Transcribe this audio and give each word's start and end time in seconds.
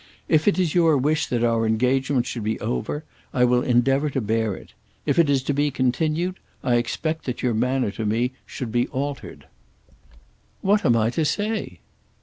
If 0.27 0.47
it 0.47 0.57
is 0.57 0.73
your 0.73 0.97
wish 0.97 1.27
that 1.27 1.43
our 1.43 1.63
engagement 1.67 2.25
should 2.25 2.43
be 2.43 2.59
over, 2.59 3.03
I 3.35 3.43
will 3.45 3.61
endeavour 3.61 4.09
to 4.09 4.19
bear 4.19 4.55
it. 4.55 4.73
If 5.05 5.19
it 5.19 5.29
is 5.29 5.43
to 5.43 5.53
be 5.53 5.69
continued, 5.69 6.39
I 6.63 6.77
expect 6.77 7.25
that 7.25 7.43
your 7.43 7.53
manner 7.53 7.91
to 7.91 8.05
me 8.07 8.31
should 8.47 8.71
be 8.71 8.87
altered." 8.87 9.45
"What 10.61 10.83
am 10.87 10.95
I 10.97 11.11
to 11.11 11.23
say?" 11.23 11.81